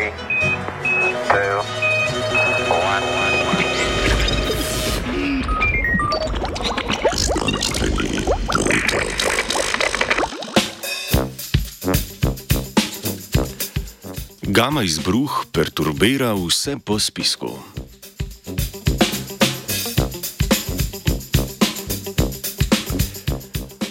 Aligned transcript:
Three, 0.00 0.12
two, 1.28 1.60
one. 2.72 3.04
Gama 14.42 14.82
izbruh 14.82 15.30
perturbira 15.52 16.32
vse 16.34 16.76
po 16.84 16.98
spisku. 16.98 17.58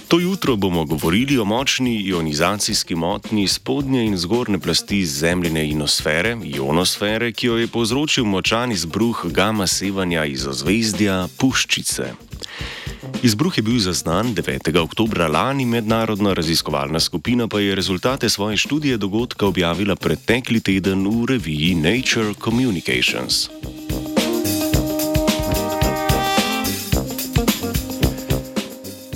To 0.10 0.20
jutro 0.20 0.56
bomo 0.56 0.86
govorili 0.86 1.38
o 1.38 1.46
močni 1.46 1.96
ionizacijski 1.96 2.96
motnji 2.96 3.48
spodnje 3.48 4.06
in 4.06 4.18
zgornje 4.18 4.60
plasti 4.60 5.06
zemljine 5.06 5.70
ionosfere, 5.70 6.38
ionosfere, 6.44 7.32
ki 7.32 7.48
jo 7.48 7.58
je 7.58 7.68
povzročil 7.68 8.26
močan 8.26 8.72
izbruh 8.72 9.26
gama 9.26 9.68
sevanja 9.68 10.26
iz 10.26 10.48
ozvezdja 10.48 11.28
Puščice. 11.38 12.14
Izbruh 13.24 13.58
je 13.58 13.62
bil 13.64 13.78
zaznan 13.80 14.34
9. 14.36 14.78
oktober 14.82 15.30
lani, 15.32 15.66
mednarodna 15.66 16.34
raziskovalna 16.34 17.00
skupina 17.00 17.48
pa 17.48 17.60
je 17.60 17.76
rezultate 17.76 18.30
svoje 18.30 18.58
študije 18.58 18.98
dogodka 18.98 19.46
objavila 19.46 19.96
pretekli 19.96 20.60
teden 20.60 21.08
v 21.08 21.26
reviji 21.26 21.76
Nature 21.76 22.34
Communications. 22.44 23.50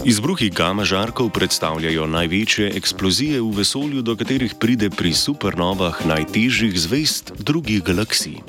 Izbruhi 0.06 0.50
gama 0.50 0.84
žarkov 0.84 1.30
predstavljajo 1.32 2.04
največje 2.08 2.74
eksplozije 2.76 3.40
v 3.42 3.52
vesolju, 3.56 4.02
do 4.02 4.16
katerih 4.20 4.56
pride 4.60 4.90
pri 4.90 5.14
supernovah 5.16 6.02
najtežjih 6.06 6.76
zvest 6.76 7.32
drugih 7.40 7.80
galaksij. 7.84 8.42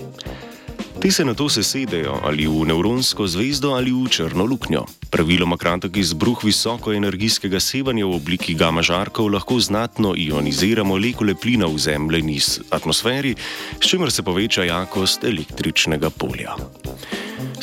Te 0.99 1.11
se 1.11 1.25
na 1.25 1.35
to 1.35 1.47
sesedejo 1.49 2.19
ali 2.27 2.47
v 2.51 2.65
nevronsko 2.67 3.27
zvezdo 3.31 3.71
ali 3.79 3.93
v 3.95 4.11
črno 4.11 4.45
luknjo. 4.45 4.83
Praviloma 5.11 5.57
kratek 5.57 5.97
izbruh 5.97 6.43
visokoenergijskega 6.45 7.61
sevanja 7.61 8.07
v 8.07 8.17
obliki 8.19 8.55
gama 8.55 8.83
žarkov 8.83 9.31
lahko 9.31 9.61
znatno 9.61 10.15
ionizira 10.19 10.83
molekule 10.83 11.35
plina 11.39 11.71
v 11.71 11.79
zemljeni 11.79 12.41
atmosferi, 12.71 13.37
s 13.79 13.87
čimer 13.87 14.11
se 14.11 14.23
poveča 14.23 14.65
jakost 14.65 15.25
električnega 15.25 16.11
polja. 16.11 16.59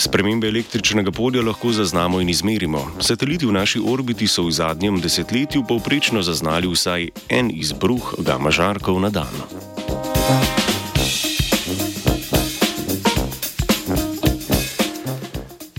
Spremembe 0.02 0.48
električnega 0.48 1.12
polja 1.12 1.42
lahko 1.46 1.70
zaznamo 1.72 2.22
in 2.22 2.30
izmerimo. 2.30 2.80
Sateliti 3.00 3.46
v 3.46 3.52
naši 3.54 3.80
orbiti 3.86 4.28
so 4.28 4.48
v 4.48 4.52
zadnjem 4.52 4.98
desetletju 5.02 5.62
povprečno 5.70 6.24
zaznali 6.26 6.66
vsaj 6.68 7.10
en 7.30 7.52
izbruh 7.54 8.16
gama 8.26 8.50
žarkov 8.50 8.98
na 8.98 9.14
dan. 9.14 9.36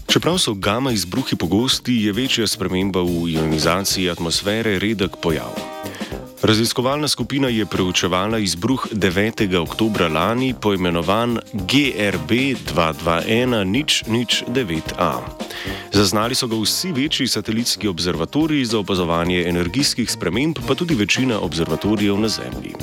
Čeprav 0.07 0.39
so 0.39 0.55
gama 0.55 0.93
izbruhi 0.93 1.37
pogosti, 1.37 2.07
je 2.07 2.13
večja 2.13 2.47
sprememba 2.47 3.03
v 3.03 3.35
ionizaciji 3.35 4.11
atmosfere 4.11 4.79
redek 4.79 5.19
pojav. 5.23 5.72
Raziskovalna 6.43 7.09
skupina 7.09 7.49
je 7.49 7.67
preučevala 7.67 8.39
izbruh 8.39 8.87
9. 8.93 9.57
oktober 9.57 10.13
lani, 10.13 10.55
poimenovan 10.61 11.39
GRB 11.53 12.31
221-009A. 12.31 15.13
Zaznali 15.93 16.35
so 16.35 16.47
ga 16.47 16.57
vsi 16.57 16.93
večji 16.93 17.29
satelitski 17.29 17.89
observatoriji 17.89 18.65
za 18.65 18.79
opazovanje 18.79 19.45
energijskih 19.49 20.11
sprememb, 20.11 20.57
pa 20.69 20.75
tudi 20.75 20.95
večina 20.95 21.41
observatorijev 21.41 22.21
na 22.21 22.29
Zemlji. 22.29 22.75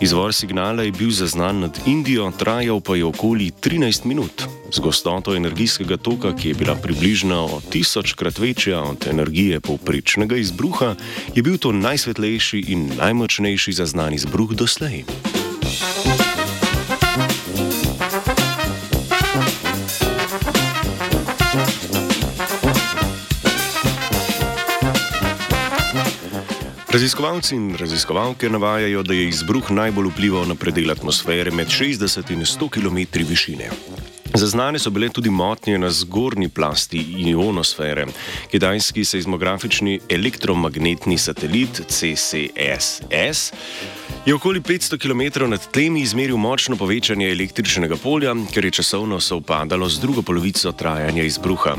Izvor 0.00 0.34
signala 0.34 0.82
je 0.82 0.92
bil 0.92 1.10
zaznan 1.10 1.60
nad 1.60 1.78
Indijo, 1.86 2.32
trajal 2.38 2.80
pa 2.80 2.96
je 2.96 3.04
okoli 3.04 3.50
13 3.50 4.04
minut. 4.04 4.42
Z 4.70 4.78
gostoto 4.84 5.34
energijskega 5.34 5.96
toka, 5.96 6.34
ki 6.36 6.48
je 6.48 6.54
bila 6.54 6.74
približno 6.74 7.60
tisočkrat 7.70 8.38
večja 8.38 8.82
od 8.82 9.06
energije 9.06 9.60
povprečnega 9.60 10.36
izbruha, 10.36 10.94
je 11.34 11.42
bil 11.42 11.56
to 11.58 11.72
najsvetlejši 11.72 12.64
in 12.68 12.90
najmočnejši 13.00 13.72
zaznan 13.72 14.14
izbruh 14.14 14.52
doslej. 14.52 15.04
Raziskovalci 26.92 27.54
in 27.54 27.76
raziskovalke 27.76 28.48
navajajo, 28.48 29.02
da 29.02 29.14
je 29.14 29.28
izbruh 29.28 29.70
najbolj 29.70 30.12
vplival 30.12 30.48
na 30.48 30.54
predel 30.54 30.90
atmosfere 30.90 31.50
med 31.50 31.68
60 31.68 32.32
in 32.32 32.40
100 32.44 32.68
km 32.68 33.24
višine. 33.28 33.70
Zaznane 34.34 34.78
so 34.78 34.90
bile 34.90 35.08
tudi 35.08 35.30
motnje 35.30 35.78
na 35.78 35.90
zgornji 35.90 36.48
plasti 36.48 36.98
ionosfere. 37.18 38.06
Kitajski 38.50 39.04
seizmografični 39.04 40.00
elektromagnetni 40.08 41.18
satelit 41.18 41.82
CCSS 41.88 43.52
je 44.26 44.34
okoli 44.34 44.60
500 44.60 44.98
km 44.98 45.50
nad 45.50 45.70
tlemi 45.70 46.00
izmeril 46.00 46.36
močno 46.36 46.76
povečanje 46.76 47.30
električnega 47.30 47.96
polja, 47.96 48.34
ker 48.54 48.64
je 48.64 48.70
časovno 48.70 49.20
sovpadalo 49.20 49.88
z 49.88 50.00
drugo 50.00 50.22
polovico 50.22 50.72
trajanja 50.72 51.22
izbruha. 51.22 51.76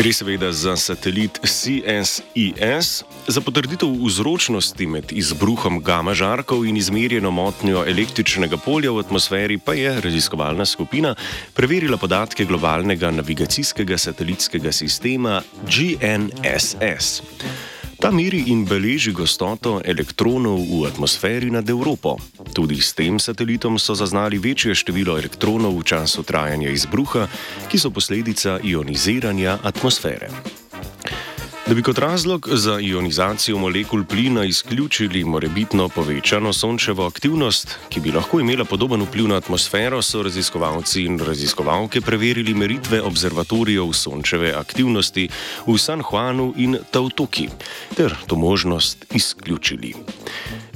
Gre 0.00 0.12
seveda 0.12 0.48
za 0.52 0.76
satelit 0.76 1.40
CSIS. 1.44 3.04
Za 3.28 3.40
potrditev 3.44 3.90
vzročnosti 4.06 4.86
med 4.86 5.12
izbruhom 5.12 5.82
gama 5.84 6.14
žarkov 6.16 6.64
in 6.64 6.76
izmerjeno 6.80 7.30
motnjo 7.30 7.82
električnega 7.84 8.56
polja 8.56 8.94
v 8.96 9.02
atmosferi 9.04 9.58
pa 9.58 9.74
je 9.76 9.92
raziskovalna 10.00 10.64
skupina 10.64 11.12
preverila 11.52 12.00
podatke 12.00 12.44
globalnega 12.48 13.10
navigacijskega 13.10 13.98
satelitskega 13.98 14.72
sistema 14.72 15.42
GNSS. 15.68 17.20
Ta 18.00 18.08
meri 18.10 18.46
in 18.46 18.64
beleži 18.64 19.12
gostoto 19.12 19.82
elektronov 19.84 20.64
v 20.64 20.86
atmosferi 20.88 21.50
nad 21.52 21.68
Evropo. 21.68 22.16
Tudi 22.52 22.80
s 22.80 22.92
tem 22.92 23.18
satelitom 23.18 23.78
so 23.78 23.94
zaznali 23.94 24.38
večje 24.38 24.74
število 24.74 25.18
elektronov 25.18 25.78
v 25.78 25.84
času 25.84 26.22
trajanja 26.22 26.70
izbruha, 26.70 27.28
ki 27.70 27.78
so 27.78 27.90
posledica 27.90 28.58
ioniziranja 28.62 29.58
atmosfere. 29.62 30.30
Da 31.70 31.74
bi 31.74 31.82
kot 31.82 31.98
razlog 31.98 32.48
za 32.52 32.80
ionizacijo 32.80 33.58
molekul 33.58 34.04
plina 34.04 34.44
izključili 34.44 35.24
morebitno 35.24 35.88
povečano 35.88 36.52
sončevo 36.52 37.06
aktivnost, 37.06 37.76
ki 37.88 38.00
bi 38.00 38.10
lahko 38.12 38.40
imela 38.40 38.64
podoben 38.64 39.02
vpliv 39.02 39.28
na 39.28 39.36
atmosfero, 39.36 40.02
so 40.02 40.22
raziskovalci 40.22 41.02
in 41.02 41.18
raziskovalke 41.18 42.00
preverili 42.00 42.54
meritve 42.54 43.02
observatorijev 43.02 43.92
sončeve 43.92 44.50
aktivnosti 44.52 45.28
v 45.66 45.78
San 45.78 46.02
Juanu 46.10 46.54
in 46.56 46.78
Tautoki 46.90 47.48
ter 47.96 48.16
to 48.26 48.36
možnost 48.36 49.06
izključili. 49.14 49.94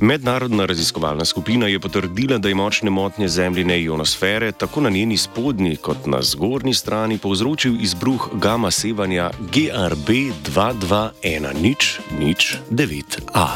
Mednarodna 0.01 0.67
raziskovalna 0.67 1.25
skupina 1.25 1.67
je 1.67 1.81
potrdila, 1.81 2.39
da 2.39 2.49
je 2.49 2.55
močne 2.55 2.91
motnje 2.91 3.29
zemljine 3.29 3.83
ionosfere 3.83 4.53
tako 4.53 4.81
na 4.81 4.91
njeni 4.91 5.17
spodnji 5.17 5.77
kot 5.77 6.07
na 6.07 6.23
zgornji 6.23 6.75
strani 6.75 7.19
povzročil 7.19 7.81
izbruh 7.81 8.29
gama 8.33 8.71
sevanja 8.71 9.31
GRB 9.41 10.09
221-009A. 10.55 13.49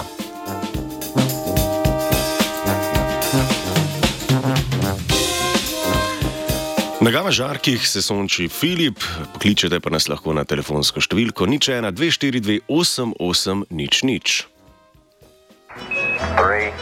Na 7.00 7.10
gama 7.10 7.30
žarkih 7.30 7.88
se 7.88 8.02
sonči 8.02 8.48
Filip, 8.48 8.98
pokličete 9.32 9.80
pa 9.80 9.90
nas 9.90 10.08
lahko 10.10 10.34
na 10.34 10.42
telefonsko 10.44 11.00
številko 11.00 11.46
nič 11.46 11.70
1 11.70 11.94
242 11.94 12.66
88 12.66 13.62
nič 13.70 14.02
nič. 14.02 14.57
Three, 16.18 16.72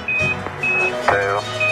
two, 1.09 1.66